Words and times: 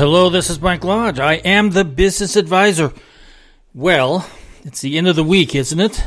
Hello, 0.00 0.30
this 0.30 0.48
is 0.48 0.62
Mike 0.62 0.82
Lodge. 0.82 1.18
I 1.18 1.34
am 1.34 1.72
the 1.72 1.84
business 1.84 2.34
advisor. 2.34 2.94
Well, 3.74 4.26
it's 4.64 4.80
the 4.80 4.96
end 4.96 5.08
of 5.08 5.14
the 5.14 5.22
week, 5.22 5.54
isn't 5.54 5.78
it? 5.78 6.02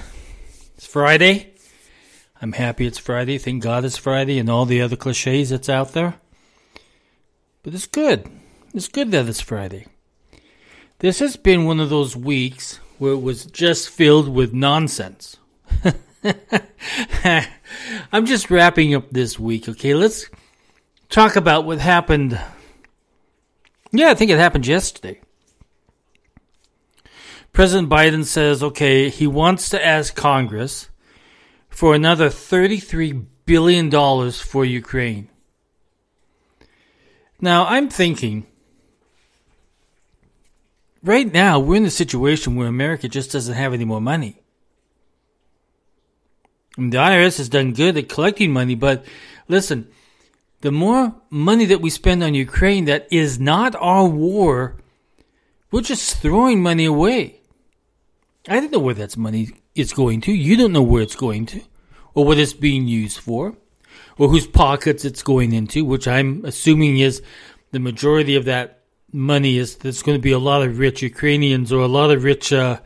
It's 0.74 0.88
Friday. 0.88 1.54
I'm 2.42 2.54
happy 2.54 2.88
it's 2.88 2.98
Friday. 2.98 3.38
Thank 3.38 3.62
God 3.62 3.86
it's 3.86 3.96
Friday 3.96 4.40
and 4.40 4.50
all 4.50 4.66
the 4.66 4.82
other 4.82 4.96
cliches 4.96 5.52
that's 5.52 5.70
out 5.70 5.94
there. 5.94 6.16
But 7.62 7.76
it's 7.76 7.86
good. 7.86 8.28
It's 8.74 8.88
good 8.88 9.12
that 9.12 9.30
it's 9.30 9.42
Friday. 9.42 9.86
This 10.98 11.20
has 11.20 11.38
been 11.38 11.66
one 11.66 11.80
of 11.80 11.92
those 11.92 12.16
weeks 12.16 12.80
where 12.98 13.14
it 13.14 13.22
was 13.22 13.46
just 13.46 13.90
filled 13.90 14.28
with 14.28 14.54
nonsense. 14.54 15.38
I'm 18.12 18.26
just 18.26 18.50
wrapping 18.50 18.96
up 18.96 19.12
this 19.12 19.38
week, 19.38 19.70
okay? 19.70 19.94
Let's 19.94 20.32
talk 21.10 21.36
about 21.36 21.66
what 21.66 21.78
happened 21.78 22.42
yeah, 23.94 24.10
I 24.10 24.16
think 24.16 24.32
it 24.32 24.40
happened 24.40 24.66
yesterday. 24.66 25.22
President 27.54 27.88
Biden 27.88 28.26
says, 28.26 28.64
okay, 28.64 29.10
he 29.10 29.28
wants 29.28 29.70
to 29.70 29.86
ask 29.86 30.16
Congress 30.16 30.90
for 31.70 31.94
another 31.94 32.30
$33 32.30 33.28
billion 33.46 34.32
for 34.32 34.66
Ukraine. 34.66 35.30
Now, 37.40 37.66
I'm 37.68 37.90
thinking, 37.90 38.48
right 41.04 41.32
now, 41.32 41.60
we're 41.60 41.76
in 41.76 41.86
a 41.86 41.92
situation 41.92 42.56
where 42.56 42.68
America 42.68 43.08
just 43.08 43.32
doesn't 43.32 43.54
have 43.54 43.74
any 43.74 43.86
more 43.86 44.02
money. 44.02 44.42
the 46.78 46.98
IRS 46.98 47.38
has 47.38 47.50
done 47.50 47.74
good 47.74 47.98
at 47.98 48.10
collecting 48.10 48.52
money, 48.52 48.74
but 48.74 49.06
listen, 49.48 49.88
the 50.64 50.72
more 50.72 51.14
money 51.30 51.66
that 51.66 51.82
we 51.82 51.90
spend 51.90 52.24
on 52.24 52.34
Ukraine 52.34 52.86
that 52.86 53.06
is 53.12 53.38
not 53.38 53.76
our 53.76 54.06
war, 54.08 54.78
we're 55.72 55.82
just 55.82 56.22
throwing 56.22 56.64
money 56.64 56.86
away. 56.86 57.42
I 58.48 58.62
don't 58.62 58.72
know 58.72 58.80
where 58.80 58.94
that 58.94 59.18
money 59.18 59.50
is 59.76 59.92
going 59.92 60.22
to. 60.22 60.32
You 60.32 60.56
don't 60.56 60.72
know 60.72 60.82
where 60.82 61.02
it's 61.02 61.18
going 61.18 61.48
to, 61.48 61.62
or 62.14 62.24
what 62.24 62.40
it's 62.40 62.54
being 62.54 62.88
used 62.88 63.20
for, 63.20 63.58
or 64.18 64.30
whose 64.30 64.48
pockets 64.48 65.04
it's 65.04 65.22
going 65.22 65.52
into, 65.52 65.84
which 65.84 66.08
I'm 66.08 66.46
assuming 66.46 66.98
is 67.00 67.22
the 67.72 67.80
majority 67.80 68.38
of 68.38 68.46
that 68.46 68.84
money 69.12 69.58
is 69.58 69.76
there's 69.76 70.02
going 70.02 70.18
to 70.18 70.22
be 70.22 70.32
a 70.32 70.40
lot 70.40 70.62
of 70.62 70.80
rich 70.80 71.02
Ukrainians 71.02 71.74
or 71.74 71.82
a 71.82 71.88
lot 71.88 72.10
of 72.10 72.24
rich 72.24 72.54
uh, 72.54 72.80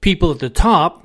people 0.00 0.30
at 0.30 0.38
the 0.38 0.48
top 0.48 1.01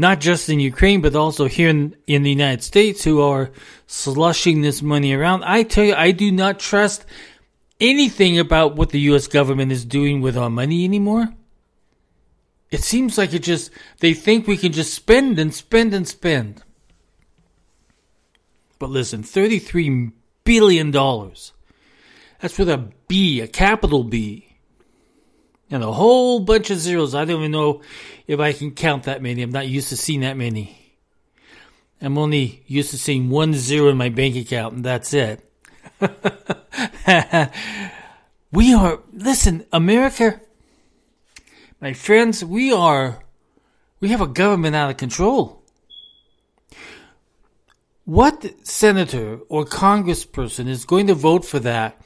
not 0.00 0.18
just 0.20 0.48
in 0.48 0.58
Ukraine, 0.58 1.00
but 1.00 1.14
also 1.14 1.46
here 1.46 1.68
in, 1.68 1.94
in 2.06 2.22
the 2.22 2.30
United 2.30 2.62
States 2.62 3.04
who 3.04 3.20
are 3.20 3.50
slushing 3.86 4.62
this 4.62 4.82
money 4.82 5.12
around. 5.12 5.44
I 5.44 5.62
tell 5.62 5.84
you, 5.84 5.94
I 5.94 6.10
do 6.10 6.32
not 6.32 6.58
trust 6.58 7.04
anything 7.80 8.38
about 8.38 8.76
what 8.76 8.90
the 8.90 9.00
U.S. 9.00 9.26
government 9.26 9.70
is 9.72 9.84
doing 9.84 10.20
with 10.20 10.36
our 10.36 10.50
money 10.50 10.84
anymore. 10.84 11.28
It 12.70 12.82
seems 12.82 13.18
like 13.18 13.34
it 13.34 13.42
just, 13.42 13.70
they 13.98 14.14
think 14.14 14.46
we 14.46 14.56
can 14.56 14.72
just 14.72 14.94
spend 14.94 15.38
and 15.38 15.54
spend 15.54 15.92
and 15.92 16.08
spend. 16.08 16.62
But 18.78 18.90
listen, 18.90 19.22
$33 19.22 20.12
billion. 20.44 20.90
That's 20.90 22.58
with 22.58 22.70
a 22.70 22.90
B, 23.06 23.40
a 23.40 23.48
capital 23.48 24.04
B 24.04 24.49
and 25.70 25.82
a 25.82 25.92
whole 25.92 26.40
bunch 26.40 26.70
of 26.70 26.78
zeros. 26.78 27.14
I 27.14 27.24
don't 27.24 27.38
even 27.38 27.52
know 27.52 27.82
if 28.26 28.40
I 28.40 28.52
can 28.52 28.72
count 28.72 29.04
that 29.04 29.22
many. 29.22 29.42
I'm 29.42 29.52
not 29.52 29.68
used 29.68 29.90
to 29.90 29.96
seeing 29.96 30.20
that 30.20 30.36
many. 30.36 30.76
I'm 32.02 32.18
only 32.18 32.62
used 32.66 32.90
to 32.90 32.98
seeing 32.98 33.28
one 33.28 33.52
zero 33.54 33.88
in 33.88 33.96
my 33.96 34.08
bank 34.08 34.34
account, 34.36 34.74
and 34.74 34.84
that's 34.84 35.12
it. 35.12 35.44
we 38.52 38.74
are, 38.74 39.00
listen, 39.12 39.66
America, 39.72 40.40
my 41.80 41.92
friends, 41.92 42.44
we 42.44 42.72
are, 42.72 43.22
we 44.00 44.08
have 44.08 44.20
a 44.22 44.26
government 44.26 44.74
out 44.74 44.90
of 44.90 44.96
control. 44.96 45.62
What 48.06 48.66
senator 48.66 49.40
or 49.48 49.64
congressperson 49.64 50.68
is 50.68 50.84
going 50.84 51.06
to 51.08 51.14
vote 51.14 51.44
for 51.44 51.58
that 51.60 51.99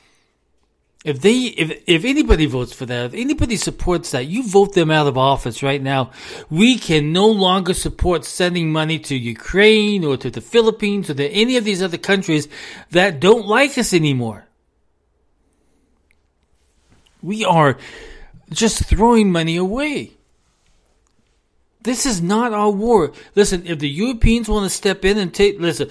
if 1.04 1.20
they, 1.20 1.36
if, 1.36 1.82
if 1.86 2.04
anybody 2.06 2.46
votes 2.46 2.72
for 2.72 2.86
that, 2.86 3.04
if 3.04 3.14
anybody 3.14 3.56
supports 3.56 4.12
that, 4.12 4.26
you 4.26 4.42
vote 4.42 4.72
them 4.72 4.90
out 4.90 5.06
of 5.06 5.18
office 5.18 5.62
right 5.62 5.82
now. 5.82 6.10
We 6.48 6.78
can 6.78 7.12
no 7.12 7.28
longer 7.28 7.74
support 7.74 8.24
sending 8.24 8.72
money 8.72 8.98
to 9.00 9.14
Ukraine 9.14 10.02
or 10.02 10.16
to 10.16 10.30
the 10.30 10.40
Philippines 10.40 11.10
or 11.10 11.14
to 11.14 11.28
any 11.28 11.58
of 11.58 11.64
these 11.64 11.82
other 11.82 11.98
countries 11.98 12.48
that 12.90 13.20
don't 13.20 13.46
like 13.46 13.76
us 13.76 13.92
anymore. 13.92 14.46
We 17.20 17.44
are 17.44 17.76
just 18.50 18.84
throwing 18.86 19.30
money 19.30 19.56
away. 19.56 20.12
This 21.82 22.06
is 22.06 22.22
not 22.22 22.54
our 22.54 22.70
war. 22.70 23.12
Listen, 23.34 23.66
if 23.66 23.78
the 23.78 23.90
Europeans 23.90 24.48
want 24.48 24.64
to 24.64 24.74
step 24.74 25.04
in 25.04 25.18
and 25.18 25.34
take, 25.34 25.60
listen, 25.60 25.90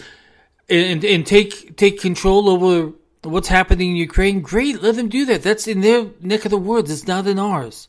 and, 0.67 1.03
and 1.05 1.23
take, 1.23 1.77
take 1.77 1.99
control 1.99 2.49
over 2.49 2.93
what's 3.29 3.47
happening 3.47 3.91
in 3.91 3.95
Ukraine, 3.95 4.41
great, 4.41 4.81
let 4.81 4.95
them 4.95 5.09
do 5.09 5.25
that. 5.25 5.43
That's 5.43 5.67
in 5.67 5.81
their 5.81 6.07
neck 6.19 6.45
of 6.45 6.51
the 6.51 6.57
woods, 6.57 6.91
it's 6.91 7.07
not 7.07 7.27
in 7.27 7.39
ours. 7.39 7.87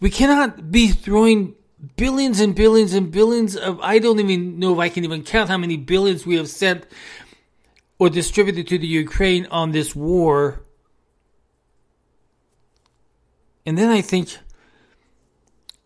We 0.00 0.10
cannot 0.10 0.70
be 0.70 0.88
throwing 0.88 1.54
billions 1.96 2.40
and 2.40 2.54
billions 2.54 2.92
and 2.92 3.10
billions 3.10 3.56
of, 3.56 3.80
I 3.80 3.98
don't 3.98 4.20
even 4.20 4.58
know 4.58 4.74
if 4.74 4.78
I 4.78 4.88
can 4.88 5.04
even 5.04 5.22
count 5.22 5.48
how 5.48 5.56
many 5.56 5.76
billions 5.76 6.26
we 6.26 6.36
have 6.36 6.48
sent 6.48 6.86
or 7.98 8.10
distributed 8.10 8.66
to 8.68 8.78
the 8.78 8.86
Ukraine 8.86 9.46
on 9.50 9.72
this 9.72 9.94
war. 9.94 10.60
And 13.64 13.78
then 13.78 13.88
I 13.88 14.02
think, 14.02 14.36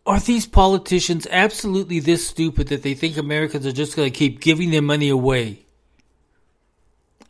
are 0.04 0.18
these 0.18 0.46
politicians 0.46 1.26
absolutely 1.30 2.00
this 2.00 2.26
stupid 2.26 2.68
that 2.68 2.82
they 2.82 2.94
think 2.94 3.16
Americans 3.16 3.66
are 3.66 3.72
just 3.72 3.94
going 3.94 4.10
to 4.10 4.18
keep 4.18 4.40
giving 4.40 4.70
their 4.70 4.82
money 4.82 5.10
away? 5.10 5.67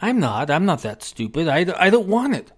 I'm 0.00 0.20
not. 0.20 0.50
I'm 0.50 0.64
not 0.64 0.82
that 0.82 1.02
stupid. 1.02 1.48
I, 1.48 1.66
I 1.78 1.90
don't 1.90 2.08
want 2.08 2.34
it. 2.34 2.52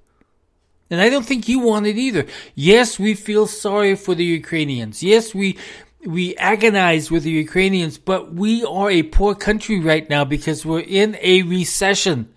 And 0.91 1.01
I 1.01 1.09
don't 1.09 1.25
think 1.25 1.49
you 1.49 1.61
want 1.61 1.87
it 1.87 1.97
either. 1.97 2.27
Yes, 2.55 2.99
we 2.99 3.15
feel 3.15 3.47
sorry 3.47 3.95
for 3.95 4.15
the 4.15 4.25
Ukrainians. 4.25 5.03
Yes, 5.03 5.35
we, 5.35 5.57
we 6.05 6.37
agonize 6.37 7.11
with 7.11 7.23
the 7.23 7.31
Ukrainians, 7.31 7.97
but 7.97 8.35
we 8.35 8.65
are 8.65 8.91
a 8.91 9.05
poor 9.05 9.35
country 9.35 9.79
right 9.81 10.09
now 10.11 10.25
because 10.25 10.67
we're 10.67 10.81
in 10.81 11.17
a 11.23 11.43
recession. 11.43 12.29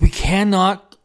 We 0.00 0.10
cannot 0.10 0.96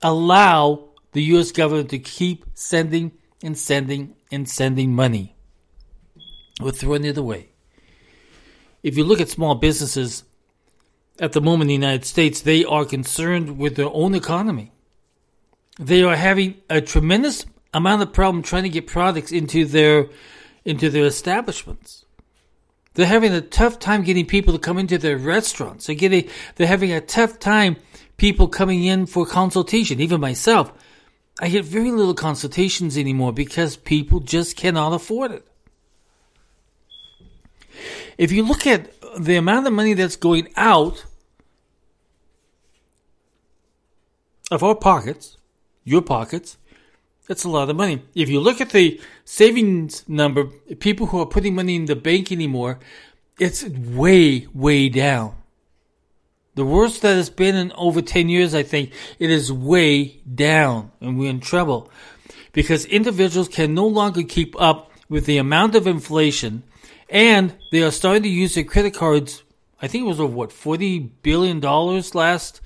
allow 0.00 0.90
the 1.10 1.22
U.S. 1.34 1.50
government 1.50 1.90
to 1.90 1.98
keep 1.98 2.44
sending 2.54 3.12
and 3.42 3.58
sending 3.58 4.14
and 4.30 4.48
sending 4.48 4.94
money. 4.94 5.34
We're 6.60 6.70
throwing 6.70 7.04
it 7.04 7.18
away 7.18 7.50
if 8.88 8.96
you 8.96 9.04
look 9.04 9.20
at 9.20 9.28
small 9.28 9.54
businesses 9.54 10.24
at 11.20 11.32
the 11.32 11.42
moment 11.42 11.70
in 11.70 11.80
the 11.80 11.86
United 11.86 12.06
States, 12.06 12.40
they 12.40 12.64
are 12.64 12.86
concerned 12.86 13.58
with 13.58 13.76
their 13.76 13.90
own 13.92 14.14
economy. 14.14 14.72
They 15.78 16.02
are 16.02 16.16
having 16.16 16.56
a 16.70 16.80
tremendous 16.80 17.44
amount 17.74 18.00
of 18.02 18.14
problem 18.14 18.42
trying 18.42 18.62
to 18.62 18.70
get 18.70 18.86
products 18.86 19.30
into 19.30 19.66
their 19.66 20.08
into 20.64 20.88
their 20.88 21.04
establishments. 21.04 22.06
They're 22.94 23.06
having 23.06 23.32
a 23.32 23.42
tough 23.42 23.78
time 23.78 24.02
getting 24.02 24.26
people 24.26 24.54
to 24.54 24.58
come 24.58 24.78
into 24.78 24.96
their 24.96 25.18
restaurants. 25.18 25.86
They're 25.86 25.94
getting 25.94 26.28
they're 26.56 26.66
having 26.66 26.92
a 26.92 27.00
tough 27.00 27.38
time 27.38 27.76
people 28.16 28.48
coming 28.48 28.84
in 28.84 29.04
for 29.04 29.26
consultation. 29.26 30.00
Even 30.00 30.20
myself, 30.20 30.72
I 31.40 31.50
get 31.50 31.66
very 31.66 31.92
little 31.92 32.14
consultations 32.14 32.96
anymore 32.96 33.34
because 33.34 33.76
people 33.76 34.20
just 34.20 34.56
cannot 34.56 34.94
afford 34.94 35.30
it. 35.32 35.46
If 38.18 38.32
you 38.32 38.42
look 38.42 38.66
at 38.66 38.90
the 39.18 39.36
amount 39.36 39.68
of 39.68 39.72
money 39.72 39.94
that's 39.94 40.16
going 40.16 40.48
out 40.56 41.06
of 44.50 44.62
our 44.62 44.74
pockets, 44.74 45.36
your 45.84 46.02
pockets, 46.02 46.58
that's 47.28 47.44
a 47.44 47.48
lot 47.48 47.70
of 47.70 47.76
money. 47.76 48.02
If 48.14 48.28
you 48.28 48.40
look 48.40 48.60
at 48.60 48.70
the 48.70 49.00
savings 49.24 50.06
number, 50.08 50.46
people 50.80 51.06
who 51.06 51.20
are 51.20 51.26
putting 51.26 51.54
money 51.54 51.76
in 51.76 51.84
the 51.84 51.94
bank 51.94 52.32
anymore, 52.32 52.80
it's 53.38 53.64
way, 53.64 54.48
way 54.52 54.88
down. 54.88 55.36
The 56.56 56.64
worst 56.64 57.02
that 57.02 57.16
it's 57.16 57.30
been 57.30 57.54
in 57.54 57.70
over 57.72 58.02
10 58.02 58.28
years, 58.28 58.52
I 58.52 58.64
think, 58.64 58.92
it 59.20 59.30
is 59.30 59.52
way 59.52 60.20
down 60.22 60.90
and 61.00 61.16
we're 61.16 61.30
in 61.30 61.38
trouble 61.38 61.88
because 62.52 62.84
individuals 62.86 63.46
can 63.46 63.74
no 63.74 63.86
longer 63.86 64.24
keep 64.24 64.60
up 64.60 64.90
with 65.08 65.26
the 65.26 65.38
amount 65.38 65.76
of 65.76 65.86
inflation 65.86 66.64
and 67.08 67.56
they 67.70 67.82
are 67.82 67.90
starting 67.90 68.22
to 68.22 68.28
use 68.28 68.54
their 68.54 68.64
credit 68.64 68.94
cards. 68.94 69.42
I 69.80 69.88
think 69.88 70.04
it 70.04 70.08
was 70.08 70.20
over 70.20 70.34
what 70.34 70.52
forty 70.52 70.98
billion 70.98 71.60
dollars 71.60 72.14
last 72.14 72.60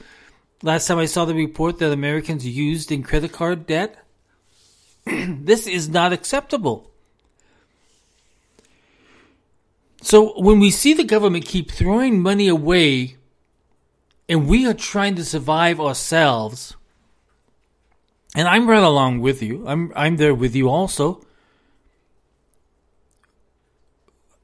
last 0.62 0.87
time 0.87 0.99
I 0.99 1.06
saw 1.06 1.25
the 1.25 1.35
report 1.35 1.79
that 1.79 1.93
Americans 1.93 2.47
used 2.47 2.91
in 2.91 3.03
credit 3.03 3.33
card 3.33 3.67
debt. 3.67 3.99
this 5.05 5.67
is 5.67 5.89
not 5.89 6.12
acceptable. 6.12 6.91
So 10.00 10.41
when 10.41 10.59
we 10.59 10.71
see 10.71 10.94
the 10.94 11.05
government 11.05 11.44
keep 11.44 11.71
throwing 11.71 12.21
money 12.21 12.49
away 12.49 13.17
and 14.29 14.49
we 14.49 14.67
are 14.67 14.75
trying 14.75 15.15
to 15.17 15.25
survive 15.25 15.81
ourselves, 15.81 16.77
and 18.35 18.49
I'm 18.49 18.69
right 18.69 18.83
along 18.83 19.21
with 19.21 19.43
you. 19.43 19.67
I'm 19.67 19.93
I'm 19.94 20.17
there 20.17 20.35
with 20.35 20.56
you 20.56 20.69
also. 20.69 21.25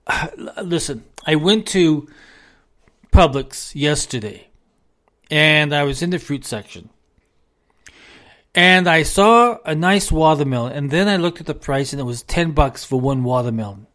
Listen, 0.62 1.04
I 1.26 1.36
went 1.36 1.66
to 1.68 2.08
Publix 3.12 3.74
yesterday 3.74 4.48
and 5.30 5.74
I 5.74 5.84
was 5.84 6.02
in 6.02 6.10
the 6.10 6.18
fruit 6.18 6.44
section. 6.44 6.90
And 8.54 8.88
I 8.88 9.02
saw 9.02 9.58
a 9.64 9.74
nice 9.74 10.10
watermelon 10.10 10.72
and 10.72 10.90
then 10.90 11.08
I 11.08 11.16
looked 11.16 11.40
at 11.40 11.46
the 11.46 11.54
price 11.54 11.92
and 11.92 12.00
it 12.00 12.04
was 12.04 12.22
10 12.22 12.52
bucks 12.52 12.84
for 12.84 13.00
one 13.00 13.22
watermelon. 13.22 13.86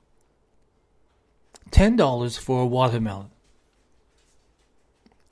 $10 1.72 2.40
for 2.40 2.62
a 2.62 2.66
watermelon. 2.66 3.30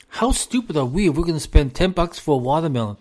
How 0.07 0.31
stupid 0.31 0.75
are 0.75 0.85
we 0.85 1.07
if 1.07 1.15
we're 1.15 1.23
going 1.23 1.35
to 1.35 1.39
spend 1.39 1.73
10 1.73 1.91
bucks 1.91 2.19
for 2.19 2.35
a 2.35 2.37
watermelon? 2.37 2.97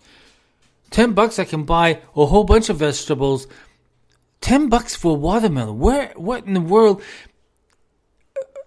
10 0.91 1.13
bucks 1.13 1.39
I 1.39 1.45
can 1.45 1.65
buy 1.65 2.01
a 2.15 2.27
whole 2.27 2.45
bunch 2.45 2.69
of 2.69 2.77
vegetables. 2.77 3.49
10 4.43 4.69
bucks 4.69 4.95
for 4.95 5.13
a 5.13 5.19
watermelon. 5.19 5.79
Where 5.79 6.13
what 6.17 6.45
in 6.45 6.55
the 6.55 6.61
world 6.61 7.03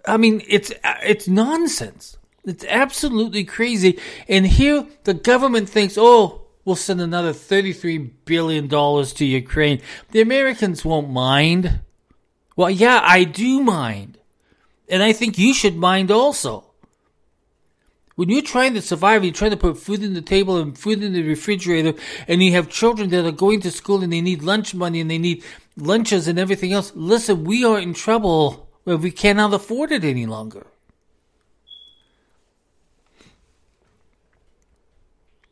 I 0.06 0.18
mean, 0.18 0.42
it's 0.48 0.72
it's 0.84 1.28
nonsense. 1.28 2.18
It's 2.46 2.66
absolutely 2.68 3.46
crazy. 3.46 4.00
And 4.28 4.46
here 4.46 4.86
the 5.04 5.14
government 5.14 5.70
thinks, 5.70 5.98
"Oh, 5.98 6.42
we'll 6.66 6.76
send 6.76 7.00
another 7.00 7.34
33 7.34 7.98
billion 8.26 8.68
dollars 8.68 9.14
to 9.14 9.26
Ukraine. 9.26 9.82
The 10.12 10.22
Americans 10.22 10.84
won't 10.84 11.10
mind." 11.10 11.80
Well, 12.56 12.70
yeah, 12.70 13.02
I 13.04 13.24
do 13.24 13.64
mind. 13.64 14.20
And 14.90 15.02
I 15.02 15.14
think 15.14 15.38
you 15.38 15.54
should 15.54 15.76
mind 15.76 16.12
also. 16.12 16.66
When 18.16 18.30
you're 18.30 18.44
trying 18.44 18.76
to 18.76 18.82
survive, 18.82 19.24
you're 19.24 19.34
trying 19.34 19.52
to 19.52 19.58
put 19.58 19.80
food 19.80 20.04
in 20.04 20.14
the 20.14 20.22
table 20.22 20.58
and 20.58 20.78
food 20.78 21.02
in 21.02 21.14
the 21.14 21.24
refrigerator, 21.24 21.96
and 22.28 22.44
you 22.44 22.52
have 22.52 22.70
children 22.70 23.10
that 23.10 23.26
are 23.26 23.32
going 23.32 23.62
to 23.62 23.72
school 23.72 24.04
and 24.04 24.14
they 24.14 24.22
need 24.22 24.44
lunch 24.44 24.76
money 24.76 25.02
and 25.02 25.10
they 25.10 25.18
need 25.18 25.44
lunches 25.76 26.28
and 26.28 26.38
everything 26.38 26.74
else. 26.74 26.92
Listen, 26.94 27.44
we 27.44 27.66
are 27.66 27.80
in 27.80 27.96
trouble 27.96 28.70
if 28.86 29.02
we 29.02 29.12
cannot 29.12 29.54
afford 29.54 29.92
it 29.92 30.04
any 30.04 30.26
longer. 30.26 30.68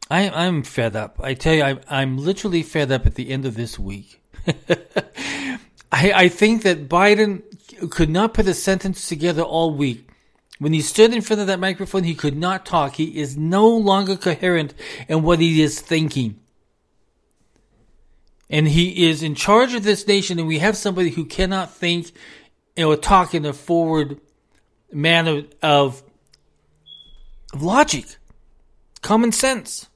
I, 0.09 0.29
I'm 0.29 0.63
fed 0.63 0.97
up. 0.97 1.21
I 1.23 1.33
tell 1.35 1.53
you, 1.53 1.63
I'm, 1.63 1.79
I'm 1.89 2.17
literally 2.17 2.63
fed 2.63 2.91
up 2.91 3.05
at 3.05 3.15
the 3.15 3.29
end 3.29 3.45
of 3.45 3.55
this 3.55 3.79
week. 3.79 4.21
I, 5.91 6.11
I 6.13 6.27
think 6.27 6.63
that 6.63 6.89
Biden 6.89 7.43
could 7.89 8.09
not 8.09 8.33
put 8.33 8.47
a 8.47 8.53
sentence 8.53 9.07
together 9.07 9.41
all 9.41 9.73
week. 9.73 10.09
When 10.59 10.73
he 10.73 10.81
stood 10.81 11.13
in 11.13 11.21
front 11.21 11.41
of 11.41 11.47
that 11.47 11.59
microphone, 11.59 12.03
he 12.03 12.13
could 12.13 12.37
not 12.37 12.65
talk. 12.65 12.95
He 12.95 13.19
is 13.19 13.37
no 13.37 13.67
longer 13.67 14.17
coherent 14.17 14.73
in 15.07 15.23
what 15.23 15.39
he 15.39 15.61
is 15.61 15.79
thinking. 15.79 16.39
And 18.49 18.67
he 18.67 19.09
is 19.09 19.23
in 19.23 19.33
charge 19.33 19.73
of 19.73 19.83
this 19.83 20.05
nation, 20.05 20.37
and 20.37 20.47
we 20.47 20.59
have 20.59 20.75
somebody 20.75 21.11
who 21.11 21.23
cannot 21.23 21.73
think 21.73 22.11
or 22.77 22.95
talk 22.95 23.33
in 23.33 23.45
a 23.45 23.53
forward 23.53 24.19
manner 24.91 25.43
of, 25.61 26.03
of 27.53 27.61
logic, 27.61 28.17
common 29.01 29.31
sense. 29.31 29.89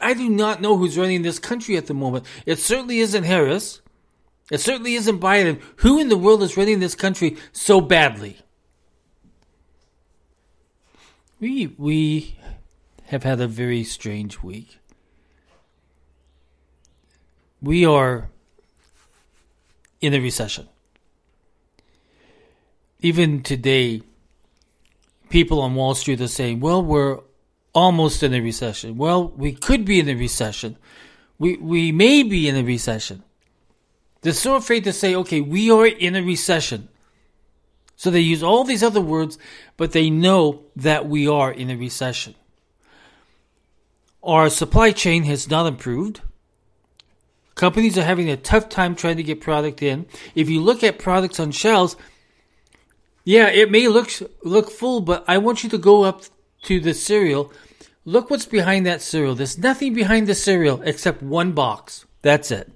I 0.00 0.14
do 0.14 0.28
not 0.28 0.60
know 0.60 0.76
who's 0.76 0.98
running 0.98 1.22
this 1.22 1.38
country 1.38 1.76
at 1.76 1.86
the 1.86 1.94
moment. 1.94 2.26
It 2.46 2.58
certainly 2.58 2.98
isn't 2.98 3.24
Harris. 3.24 3.80
It 4.50 4.60
certainly 4.60 4.94
isn't 4.94 5.20
Biden. 5.20 5.62
Who 5.76 5.98
in 5.98 6.08
the 6.08 6.16
world 6.16 6.42
is 6.42 6.56
running 6.56 6.80
this 6.80 6.94
country 6.94 7.36
so 7.52 7.80
badly? 7.80 8.38
We 11.40 11.74
we 11.78 12.38
have 13.06 13.22
had 13.22 13.40
a 13.40 13.46
very 13.46 13.84
strange 13.84 14.42
week. 14.42 14.78
We 17.62 17.86
are 17.86 18.30
in 20.00 20.12
a 20.12 20.20
recession. 20.20 20.68
Even 23.04 23.42
today, 23.42 24.00
people 25.28 25.60
on 25.60 25.74
Wall 25.74 25.94
Street 25.94 26.22
are 26.22 26.26
saying, 26.26 26.60
well, 26.60 26.82
we're 26.82 27.20
almost 27.74 28.22
in 28.22 28.32
a 28.32 28.40
recession. 28.40 28.96
Well, 28.96 29.28
we 29.28 29.52
could 29.52 29.84
be 29.84 30.00
in 30.00 30.08
a 30.08 30.14
recession. 30.14 30.78
We, 31.38 31.58
we 31.58 31.92
may 31.92 32.22
be 32.22 32.48
in 32.48 32.56
a 32.56 32.62
recession. 32.62 33.22
They're 34.22 34.32
so 34.32 34.56
afraid 34.56 34.84
to 34.84 34.92
say, 34.94 35.14
okay, 35.16 35.42
we 35.42 35.70
are 35.70 35.86
in 35.86 36.16
a 36.16 36.22
recession. 36.22 36.88
So 37.94 38.10
they 38.10 38.20
use 38.20 38.42
all 38.42 38.64
these 38.64 38.82
other 38.82 39.02
words, 39.02 39.36
but 39.76 39.92
they 39.92 40.08
know 40.08 40.62
that 40.74 41.06
we 41.06 41.28
are 41.28 41.52
in 41.52 41.68
a 41.68 41.76
recession. 41.76 42.34
Our 44.22 44.48
supply 44.48 44.92
chain 44.92 45.24
has 45.24 45.50
not 45.50 45.66
improved. 45.66 46.22
Companies 47.54 47.98
are 47.98 48.04
having 48.04 48.30
a 48.30 48.38
tough 48.38 48.70
time 48.70 48.94
trying 48.94 49.18
to 49.18 49.22
get 49.22 49.42
product 49.42 49.82
in. 49.82 50.06
If 50.34 50.48
you 50.48 50.62
look 50.62 50.82
at 50.82 50.98
products 50.98 51.38
on 51.38 51.50
shelves, 51.50 51.96
yeah, 53.24 53.48
it 53.48 53.70
may 53.70 53.88
look 53.88 54.10
look 54.42 54.70
full, 54.70 55.00
but 55.00 55.24
I 55.26 55.38
want 55.38 55.64
you 55.64 55.70
to 55.70 55.78
go 55.78 56.04
up 56.04 56.22
to 56.64 56.78
the 56.78 56.94
cereal. 56.94 57.52
Look 58.04 58.28
what's 58.28 58.46
behind 58.46 58.84
that 58.84 59.00
cereal. 59.00 59.34
There's 59.34 59.56
nothing 59.56 59.94
behind 59.94 60.26
the 60.26 60.34
cereal 60.34 60.82
except 60.82 61.22
one 61.22 61.52
box. 61.52 62.04
That's 62.20 62.50
it. 62.50 62.70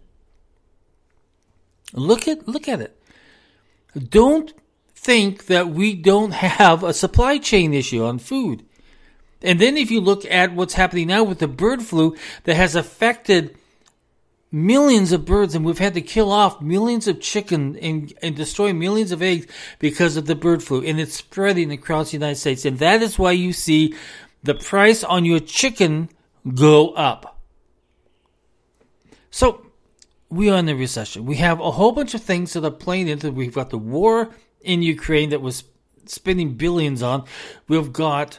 Look 1.93 2.27
at 2.27 2.49
look 2.49 2.67
at 2.67 2.81
it. 2.81 3.01
Don't 3.97 4.53
think 4.95 5.47
that 5.47 5.69
we 5.69 5.95
don't 5.95 6.33
have 6.33 6.83
a 6.83 6.95
supply 6.95 7.39
chain 7.39 7.75
issue 7.75 8.03
on 8.03 8.19
food. 8.19 8.65
And 9.43 9.61
then 9.61 9.77
if 9.77 9.91
you 9.91 10.01
look 10.01 10.25
at 10.31 10.55
what's 10.55 10.75
happening 10.75 11.09
now 11.09 11.23
with 11.23 11.39
the 11.39 11.49
bird 11.49 11.83
flu 11.83 12.17
that 12.45 12.57
has 12.57 12.75
affected 12.75 13.57
millions 14.51 15.13
of 15.13 15.25
birds 15.25 15.55
and 15.55 15.65
we've 15.65 15.79
had 15.79 15.95
to 15.95 16.01
kill 16.01 16.33
off 16.33 16.61
millions 16.61 17.07
of 17.07 17.21
chicken 17.21 17.77
and, 17.77 18.13
and 18.23 18.35
destroy 18.35 18.73
millions 18.73 19.13
of 19.13 19.23
eggs 19.23 19.47
because 19.79 20.17
of 20.17 20.27
the 20.27 20.35
bird 20.35 20.63
flu 20.63 20.83
and 20.83 20.99
it's 20.99 21.15
spreading 21.15 21.71
across 21.71 22.11
the 22.11 22.17
United 22.17 22.37
States. 22.37 22.65
And 22.65 22.79
that 22.79 23.03
is 23.03 23.19
why 23.19 23.33
you 23.33 23.53
see 23.53 23.95
the 24.43 24.55
price 24.55 25.05
on 25.05 25.25
your 25.25 25.41
chicken 25.41 26.09
go 26.55 26.91
up. 26.91 27.39
So 29.31 29.67
we 30.31 30.49
are 30.51 30.59
in 30.59 30.69
a 30.69 30.75
recession. 30.75 31.27
We 31.27 31.37
have 31.37 31.61
a 31.61 31.71
whole 31.71 31.93
bunch 31.93 32.15
of 32.15 32.23
things 32.23 32.53
that 32.55 32.65
are 32.65 32.71
playing 32.71 33.09
into. 33.09 33.31
We've 33.31 33.55
got 33.55 33.71
the 33.71 33.79
war 33.79 34.31
in 34.63 34.83
Ukraine 34.83 35.31
that 35.31 35.43
was 35.43 35.65
spending 36.07 36.55
billions 36.55 37.03
on. 37.03 37.25
We've 37.69 37.93
got 37.93 38.39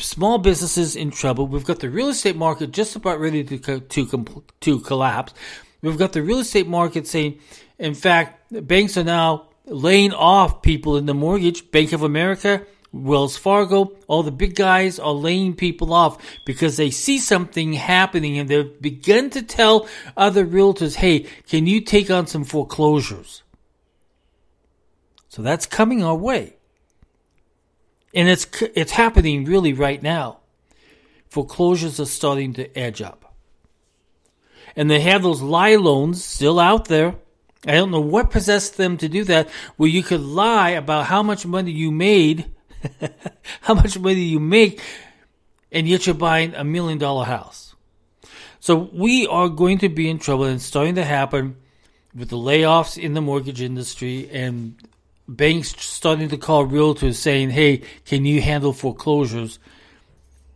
small 0.00 0.38
businesses 0.38 0.96
in 0.96 1.10
trouble. 1.10 1.46
We've 1.46 1.64
got 1.64 1.80
the 1.80 1.90
real 1.90 2.08
estate 2.08 2.36
market 2.36 2.72
just 2.72 2.96
about 2.96 3.20
ready 3.20 3.44
to 3.44 3.80
to 3.80 4.44
to 4.60 4.80
collapse. 4.80 5.34
We've 5.82 5.98
got 5.98 6.12
the 6.12 6.22
real 6.22 6.40
estate 6.40 6.66
market 6.66 7.06
saying, 7.06 7.38
in 7.78 7.94
fact, 7.94 8.66
banks 8.66 8.96
are 8.96 9.04
now 9.04 9.48
laying 9.66 10.12
off 10.12 10.62
people 10.62 10.96
in 10.96 11.06
the 11.06 11.14
mortgage. 11.14 11.70
Bank 11.70 11.92
of 11.92 12.02
America 12.02 12.66
Wells 12.92 13.36
Fargo, 13.36 13.92
all 14.06 14.22
the 14.22 14.32
big 14.32 14.54
guys 14.54 14.98
are 14.98 15.12
laying 15.12 15.54
people 15.54 15.92
off 15.92 16.18
because 16.44 16.76
they 16.76 16.90
see 16.90 17.18
something 17.18 17.72
happening 17.72 18.38
and 18.38 18.48
they've 18.48 18.80
begun 18.80 19.30
to 19.30 19.42
tell 19.42 19.88
other 20.16 20.46
realtors, 20.46 20.96
hey, 20.96 21.26
can 21.48 21.66
you 21.66 21.80
take 21.80 22.10
on 22.10 22.26
some 22.26 22.44
foreclosures? 22.44 23.42
So 25.28 25.42
that's 25.42 25.66
coming 25.66 26.02
our 26.02 26.16
way. 26.16 26.55
And 28.14 28.28
it's, 28.28 28.46
it's 28.74 28.92
happening 28.92 29.44
really 29.44 29.72
right 29.72 30.02
now. 30.02 30.38
Foreclosures 31.28 32.00
are 32.00 32.06
starting 32.06 32.52
to 32.54 32.78
edge 32.78 33.02
up. 33.02 33.34
And 34.74 34.90
they 34.90 35.00
have 35.00 35.22
those 35.22 35.42
lie 35.42 35.76
loans 35.76 36.24
still 36.24 36.58
out 36.58 36.86
there. 36.86 37.16
I 37.66 37.72
don't 37.72 37.90
know 37.90 38.00
what 38.00 38.30
possessed 38.30 38.76
them 38.76 38.96
to 38.98 39.08
do 39.08 39.24
that, 39.24 39.48
where 39.76 39.88
you 39.88 40.02
could 40.02 40.20
lie 40.20 40.70
about 40.70 41.06
how 41.06 41.22
much 41.22 41.44
money 41.46 41.72
you 41.72 41.90
made 41.90 42.50
how 43.62 43.74
much 43.74 43.98
money 43.98 44.20
you 44.20 44.40
make, 44.40 44.80
and 45.72 45.88
yet 45.88 46.06
you're 46.06 46.14
buying 46.14 46.54
a 46.54 46.64
million 46.64 46.98
dollar 46.98 47.24
house. 47.24 47.74
So 48.60 48.90
we 48.92 49.26
are 49.26 49.48
going 49.48 49.78
to 49.78 49.88
be 49.88 50.08
in 50.08 50.18
trouble, 50.18 50.44
and 50.44 50.56
it's 50.56 50.64
starting 50.64 50.96
to 50.96 51.04
happen 51.04 51.56
with 52.14 52.30
the 52.30 52.36
layoffs 52.36 53.00
in 53.00 53.14
the 53.14 53.20
mortgage 53.20 53.60
industry 53.60 54.28
and 54.30 54.76
banks 55.28 55.74
starting 55.82 56.28
to 56.28 56.36
call 56.36 56.66
realtors 56.66 57.14
saying, 57.14 57.50
"Hey, 57.50 57.82
can 58.04 58.24
you 58.24 58.40
handle 58.40 58.72
foreclosures?" 58.72 59.58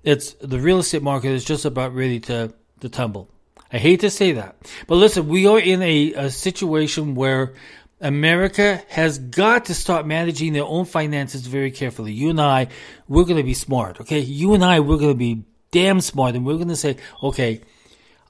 It's 0.03 0.33
the 0.35 0.59
real 0.59 0.79
estate 0.79 1.03
market 1.03 1.31
is 1.31 1.45
just 1.45 1.65
about 1.65 1.95
ready 1.95 2.21
to 2.21 2.53
to 2.81 2.89
tumble. 2.89 3.29
I 3.73 3.79
hate 3.79 4.01
to 4.01 4.11
say 4.11 4.33
that, 4.33 4.57
but 4.89 4.97
listen, 4.97 5.29
we 5.29 5.47
are 5.47 5.61
in 5.61 5.81
a, 5.83 6.13
a 6.15 6.31
situation 6.31 7.15
where 7.15 7.55
America 8.01 8.83
has 8.89 9.19
got 9.19 9.67
to 9.67 9.75
start 9.75 10.07
managing 10.07 10.55
their 10.55 10.65
own 10.65 10.87
finances 10.87 11.47
very 11.47 11.71
carefully. 11.71 12.13
You 12.13 12.31
and 12.31 12.41
I, 12.41 12.69
we're 13.09 13.25
going 13.25 13.37
to 13.37 13.43
be 13.43 13.55
smart, 13.55 14.01
okay? 14.01 14.21
You 14.21 14.55
and 14.55 14.65
I, 14.65 14.81
we're 14.81 14.97
going 14.97 15.13
to 15.13 15.19
be 15.19 15.45
damn 15.71 16.01
smart 16.01 16.35
and 16.35 16.47
we're 16.47 16.57
going 16.57 16.69
to 16.69 16.77
say, 16.77 16.97
okay, 17.23 17.61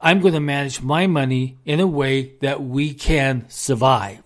I'm 0.01 0.21
going 0.21 0.35
to 0.35 0.41
manage 0.41 0.83
my 0.83 1.07
money 1.07 1.59
in 1.65 1.79
a 1.79 1.87
way 1.87 2.35
that 2.41 2.63
we 2.63 2.95
can 2.95 3.49
survive. 3.49 4.23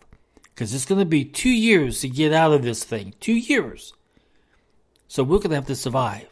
Because 0.54 0.72
it's 0.72 0.84
going 0.84 1.00
to 1.00 1.04
be 1.04 1.24
two 1.24 1.50
years 1.50 2.00
to 2.00 2.08
get 2.08 2.32
out 2.32 2.52
of 2.52 2.62
this 2.62 2.84
thing. 2.84 3.14
Two 3.20 3.34
years. 3.34 3.92
So 5.08 5.22
we're 5.24 5.38
going 5.38 5.50
to 5.50 5.56
have 5.56 5.66
to 5.66 5.76
survive. 5.76 6.28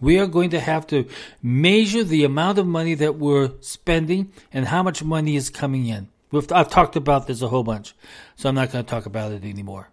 We 0.00 0.18
are 0.18 0.26
going 0.26 0.50
to 0.50 0.60
have 0.60 0.86
to 0.88 1.06
measure 1.42 2.02
the 2.02 2.24
amount 2.24 2.58
of 2.58 2.66
money 2.66 2.94
that 2.94 3.16
we're 3.16 3.50
spending 3.60 4.32
and 4.52 4.66
how 4.66 4.82
much 4.82 5.04
money 5.04 5.36
is 5.36 5.50
coming 5.50 5.86
in. 5.86 6.08
We've, 6.30 6.50
I've 6.52 6.70
talked 6.70 6.96
about 6.96 7.26
this 7.26 7.42
a 7.42 7.48
whole 7.48 7.64
bunch, 7.64 7.94
so 8.36 8.48
I'm 8.48 8.54
not 8.54 8.72
going 8.72 8.84
to 8.84 8.90
talk 8.90 9.06
about 9.06 9.32
it 9.32 9.44
anymore. 9.44 9.90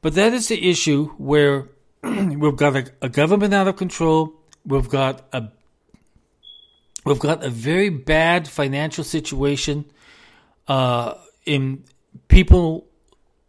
But 0.00 0.14
that 0.14 0.32
is 0.32 0.48
the 0.48 0.70
issue 0.70 1.08
where 1.18 1.68
we've 2.02 2.56
got 2.56 2.76
a, 2.76 2.90
a 3.02 3.08
government 3.08 3.52
out 3.52 3.68
of 3.68 3.76
control. 3.76 4.34
We've 4.64 4.88
got 4.88 5.26
a 5.32 5.48
we've 7.04 7.18
got 7.18 7.42
a 7.42 7.50
very 7.50 7.88
bad 7.88 8.46
financial 8.46 9.02
situation 9.02 9.86
uh, 10.68 11.14
in 11.48 11.84
people 12.28 12.86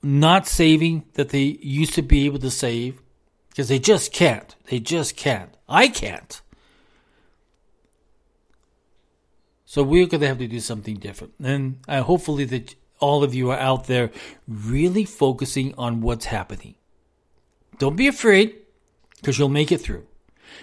not 0.01 0.47
saving 0.47 1.05
that 1.13 1.29
they 1.29 1.59
used 1.61 1.93
to 1.95 2.01
be 2.01 2.25
able 2.25 2.39
to 2.39 2.49
save 2.49 3.01
because 3.49 3.67
they 3.67 3.79
just 3.79 4.13
can't. 4.13 4.55
They 4.69 4.79
just 4.79 5.17
can't. 5.17 5.55
I 5.67 5.89
can't. 5.89 6.41
So 9.65 9.83
we're 9.83 10.07
going 10.07 10.21
to 10.21 10.27
have 10.27 10.39
to 10.39 10.47
do 10.47 10.61
something 10.61 10.95
different. 10.95 11.33
And 11.43 11.79
I 11.87 11.99
hopefully 11.99 12.45
that 12.45 12.75
all 12.99 13.23
of 13.23 13.35
you 13.35 13.51
are 13.51 13.59
out 13.59 13.87
there 13.87 14.11
really 14.47 15.05
focusing 15.05 15.73
on 15.77 16.01
what's 16.01 16.25
happening. 16.25 16.75
Don't 17.77 17.95
be 17.95 18.07
afraid 18.07 18.55
because 19.17 19.37
you'll 19.37 19.49
make 19.49 19.71
it 19.71 19.81
through. 19.81 20.07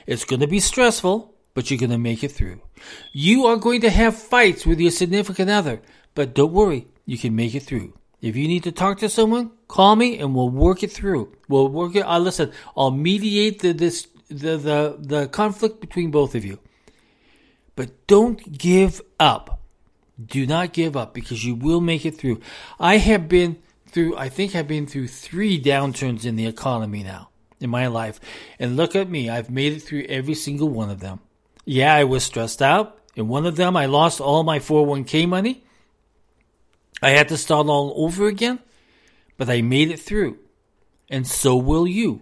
It's 0.07 0.25
going 0.25 0.41
to 0.41 0.47
be 0.47 0.61
stressful, 0.61 1.35
but 1.55 1.71
you're 1.71 1.79
going 1.79 1.91
to 1.91 1.99
make 1.99 2.25
it 2.25 2.33
through. 2.33 2.61
You 3.13 3.47
are 3.47 3.57
going 3.57 3.83
to 3.83 3.91
have 3.91 4.17
fights 4.17 4.67
with 4.67 4.81
your 4.81 4.91
significant 4.91 5.51
other, 5.51 5.83
but 6.15 6.35
don't 6.35 6.53
worry, 6.53 6.89
you 7.07 7.17
can 7.17 7.35
make 7.35 7.55
it 7.55 7.63
through. 7.63 7.95
If 8.21 8.37
you 8.37 8.49
need 8.49 8.65
to 8.65 8.73
talk 8.73 8.99
to 8.99 9.09
someone, 9.09 9.53
call 9.69 9.97
me 9.97 10.19
and 10.19 10.35
we'll 10.35 10.49
work 10.49 10.83
it 10.83 10.93
through. 10.93 11.33
We'll 11.49 11.69
work 11.69 11.95
it. 11.95 12.05
Uh, 12.05 12.19
listen, 12.19 12.53
I'll 12.77 12.91
mediate 12.91 13.61
the 13.61 13.73
this 13.73 14.09
the 14.29 14.57
the 14.57 14.97
the 14.99 15.29
conflict 15.29 15.81
between 15.81 16.11
both 16.11 16.35
of 16.35 16.45
you. 16.45 16.59
But 17.77 18.07
don't 18.07 18.59
give 18.59 19.01
up. 19.21 19.61
Do 20.25 20.47
not 20.47 20.73
give 20.73 20.97
up 20.97 21.13
because 21.13 21.45
you 21.45 21.55
will 21.55 21.81
make 21.81 22.07
it 22.07 22.17
through. 22.19 22.41
I 22.81 22.97
have 22.97 23.29
been 23.29 23.59
through. 23.87 24.17
I 24.17 24.29
think 24.31 24.55
I've 24.55 24.67
been 24.67 24.87
through 24.87 25.09
three 25.09 25.63
downturns 25.63 26.25
in 26.25 26.37
the 26.37 26.47
economy 26.47 27.03
now 27.03 27.29
in 27.61 27.71
my 27.71 27.87
life, 27.87 28.19
and 28.59 28.77
look 28.77 28.97
at 28.97 29.11
me. 29.11 29.29
I've 29.29 29.51
made 29.51 29.75
it 29.75 29.81
through 29.81 30.07
every 30.09 30.35
single 30.35 30.69
one 30.69 30.91
of 30.91 31.01
them. 31.01 31.21
Yeah, 31.65 31.95
I 31.95 32.05
was 32.05 32.25
stressed 32.25 32.63
out. 32.63 32.99
In 33.15 33.29
one 33.29 33.47
of 33.47 33.57
them, 33.57 33.77
I 33.77 33.87
lost 33.87 34.21
all 34.21 34.43
my 34.43 34.59
401k 34.59 35.29
money. 35.29 35.66
I 37.03 37.11
had 37.11 37.29
to 37.29 37.37
start 37.37 37.67
all 37.67 37.93
over 37.97 38.27
again, 38.27 38.61
but 39.37 39.51
I 39.51 39.63
made 39.63 39.91
it 39.91 40.01
through. 40.01 40.39
And 41.09 41.27
so 41.27 41.57
will 41.57 41.87
you. 41.87 42.21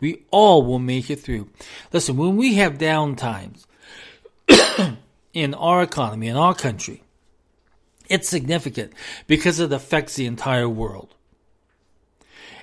We 0.00 0.24
all 0.30 0.64
will 0.64 0.78
make 0.78 1.10
it 1.10 1.20
through. 1.20 1.50
Listen, 1.92 2.16
when 2.16 2.36
we 2.36 2.54
have 2.54 2.78
down 2.78 3.16
times 3.16 3.66
in 5.32 5.54
our 5.54 5.82
economy, 5.82 6.28
in 6.28 6.36
our 6.36 6.54
country, 6.54 7.02
it's 8.08 8.28
significant 8.28 8.92
because 9.26 9.60
it 9.60 9.72
affects 9.72 10.14
the 10.14 10.26
entire 10.26 10.68
world. 10.68 11.14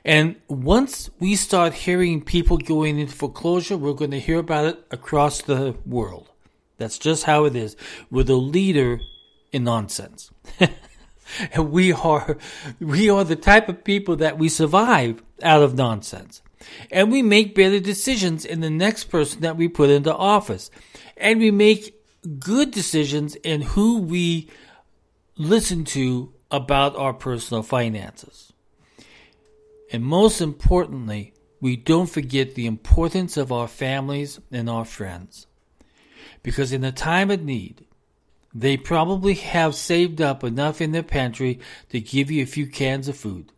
And 0.03 0.35
once 0.47 1.09
we 1.19 1.35
start 1.35 1.73
hearing 1.73 2.21
people 2.21 2.57
going 2.57 2.99
into 2.99 3.13
foreclosure, 3.13 3.75
we're 3.75 3.93
going 3.93 4.11
to 4.11 4.19
hear 4.19 4.39
about 4.39 4.65
it 4.65 4.85
across 4.91 5.41
the 5.41 5.75
world. 5.85 6.29
That's 6.77 6.99
just 6.99 7.23
how 7.23 7.45
it 7.45 7.55
is. 7.55 7.75
We're 8.11 8.23
the 8.23 8.35
leader 8.35 8.99
in 9.51 9.63
nonsense. 9.63 10.31
And 11.53 11.71
we 11.71 11.91
are, 11.91 12.37
we 12.79 13.09
are 13.09 13.23
the 13.23 13.35
type 13.35 13.69
of 13.69 13.83
people 13.83 14.15
that 14.17 14.37
we 14.37 14.49
survive 14.49 15.23
out 15.41 15.63
of 15.63 15.75
nonsense. 15.75 16.41
And 16.91 17.11
we 17.11 17.21
make 17.21 17.55
better 17.55 17.79
decisions 17.79 18.45
in 18.45 18.59
the 18.59 18.69
next 18.69 19.05
person 19.05 19.41
that 19.41 19.57
we 19.57 19.67
put 19.67 19.89
into 19.89 20.15
office. 20.15 20.69
And 21.17 21.39
we 21.39 21.51
make 21.51 22.01
good 22.39 22.71
decisions 22.71 23.35
in 23.35 23.61
who 23.61 23.99
we 23.99 24.49
listen 25.37 25.83
to 25.85 26.33
about 26.51 26.95
our 26.95 27.13
personal 27.13 27.63
finances. 27.63 28.53
And 29.91 30.03
most 30.03 30.41
importantly, 30.41 31.33
we 31.61 31.75
don't 31.75 32.09
forget 32.09 32.55
the 32.55 32.65
importance 32.65 33.37
of 33.37 33.51
our 33.51 33.67
families 33.67 34.39
and 34.51 34.69
our 34.69 34.85
friends. 34.85 35.47
Because 36.43 36.71
in 36.71 36.83
a 36.83 36.91
time 36.91 37.31
of 37.31 37.43
need, 37.43 37.85
they 38.55 38.77
probably 38.77 39.33
have 39.33 39.75
saved 39.75 40.21
up 40.21 40.41
enough 40.41 40.79
in 40.79 40.93
their 40.93 41.03
pantry 41.03 41.59
to 41.89 41.99
give 41.99 42.31
you 42.31 42.41
a 42.41 42.47
few 42.47 42.65
cans 42.65 43.09
of 43.09 43.17
food. 43.17 43.51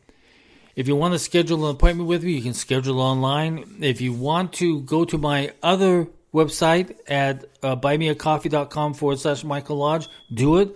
If 0.77 0.87
you 0.87 0.95
want 0.95 1.13
to 1.13 1.19
schedule 1.19 1.65
an 1.65 1.75
appointment 1.75 2.07
with 2.07 2.23
me, 2.23 2.33
you 2.33 2.41
can 2.41 2.53
schedule 2.53 3.01
online. 3.01 3.79
If 3.81 3.99
you 3.99 4.13
want 4.13 4.53
to 4.53 4.81
go 4.81 5.03
to 5.05 5.17
my 5.17 5.51
other 5.61 6.07
website 6.33 6.95
at 7.07 7.45
uh, 7.63 7.75
buymeacoffee.com 7.75 8.93
forward 8.93 9.19
slash 9.19 9.43
Michael 9.43 9.77
Lodge. 9.77 10.07
Do 10.31 10.57
it. 10.57 10.75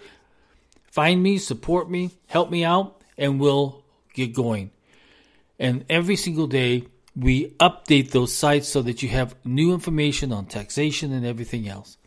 Find 0.85 1.21
me, 1.21 1.37
support 1.37 1.89
me, 1.89 2.11
help 2.27 2.49
me 2.49 2.65
out, 2.65 3.01
and 3.17 3.39
we'll 3.39 3.83
get 4.13 4.33
going. 4.33 4.71
And 5.59 5.85
every 5.89 6.15
single 6.15 6.47
day, 6.47 6.87
we 7.15 7.51
update 7.59 8.11
those 8.11 8.33
sites 8.33 8.67
so 8.67 8.81
that 8.81 9.03
you 9.03 9.09
have 9.09 9.35
new 9.45 9.73
information 9.73 10.33
on 10.33 10.45
taxation 10.45 11.13
and 11.13 11.25
everything 11.25 11.67
else. 11.67 11.97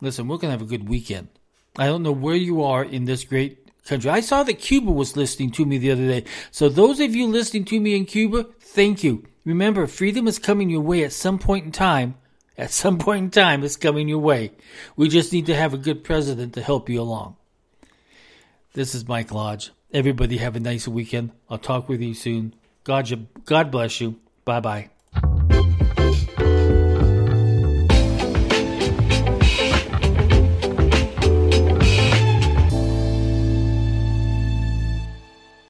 Listen, 0.00 0.26
we're 0.26 0.38
going 0.38 0.48
to 0.48 0.58
have 0.58 0.62
a 0.62 0.70
good 0.70 0.88
weekend. 0.88 1.28
I 1.76 1.86
don't 1.86 2.02
know 2.02 2.12
where 2.12 2.34
you 2.34 2.62
are 2.62 2.82
in 2.82 3.04
this 3.04 3.24
great 3.24 3.61
country. 3.86 4.10
I 4.10 4.20
saw 4.20 4.42
that 4.42 4.54
Cuba 4.54 4.90
was 4.90 5.16
listening 5.16 5.50
to 5.52 5.64
me 5.64 5.78
the 5.78 5.90
other 5.90 6.06
day. 6.06 6.24
So, 6.50 6.68
those 6.68 7.00
of 7.00 7.14
you 7.14 7.26
listening 7.26 7.64
to 7.66 7.80
me 7.80 7.96
in 7.96 8.04
Cuba, 8.04 8.46
thank 8.60 9.02
you. 9.02 9.24
Remember, 9.44 9.86
freedom 9.86 10.28
is 10.28 10.38
coming 10.38 10.70
your 10.70 10.80
way 10.80 11.04
at 11.04 11.12
some 11.12 11.38
point 11.38 11.64
in 11.64 11.72
time. 11.72 12.16
At 12.56 12.70
some 12.70 12.98
point 12.98 13.24
in 13.24 13.30
time, 13.30 13.64
it's 13.64 13.76
coming 13.76 14.08
your 14.08 14.18
way. 14.18 14.52
We 14.94 15.08
just 15.08 15.32
need 15.32 15.46
to 15.46 15.54
have 15.54 15.74
a 15.74 15.78
good 15.78 16.04
president 16.04 16.54
to 16.54 16.62
help 16.62 16.88
you 16.88 17.00
along. 17.00 17.36
This 18.74 18.94
is 18.94 19.08
Mike 19.08 19.32
Lodge. 19.32 19.70
Everybody 19.92 20.38
have 20.38 20.56
a 20.56 20.60
nice 20.60 20.86
weekend. 20.86 21.32
I'll 21.50 21.58
talk 21.58 21.88
with 21.88 22.00
you 22.00 22.14
soon. 22.14 22.54
God, 22.84 23.26
God 23.44 23.70
bless 23.70 24.00
you. 24.00 24.20
Bye 24.44 24.60
bye. 24.60 24.91